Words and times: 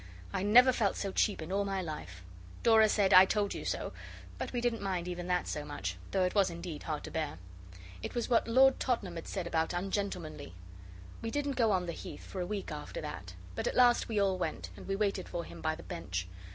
I 0.33 0.41
never 0.41 0.73
felt 0.73 0.95
so 0.95 1.11
cheap 1.11 1.43
in 1.43 1.51
all 1.51 1.63
my 1.63 1.79
life! 1.79 2.23
Dora 2.63 2.89
said, 2.89 3.13
'I 3.13 3.25
told 3.27 3.53
you 3.53 3.63
so,' 3.63 3.93
but 4.39 4.51
we 4.51 4.59
didn't 4.59 4.81
mind 4.81 5.07
even 5.07 5.27
that 5.27 5.47
so 5.47 5.63
much, 5.63 5.95
though 6.09 6.23
it 6.23 6.33
was 6.33 6.49
indeed 6.49 6.81
hard 6.81 7.03
to 7.03 7.11
bear. 7.11 7.37
It 8.01 8.15
was 8.15 8.27
what 8.27 8.47
Lord 8.47 8.79
Tottenham 8.79 9.13
had 9.13 9.27
said 9.27 9.45
about 9.45 9.73
ungentlemanly. 9.73 10.55
We 11.21 11.29
didn't 11.29 11.51
go 11.51 11.71
on 11.71 11.81
to 11.83 11.85
the 11.85 11.91
Heath 11.93 12.23
for 12.23 12.41
a 12.41 12.47
week 12.47 12.71
after 12.71 12.99
that; 13.01 13.35
but 13.53 13.67
at 13.67 13.75
last 13.75 14.09
we 14.09 14.19
all 14.19 14.39
went, 14.39 14.71
and 14.75 14.87
we 14.87 14.95
waited 14.95 15.29
for 15.29 15.43
him 15.43 15.61
by 15.61 15.75
the 15.75 15.83
bench. 15.83 16.25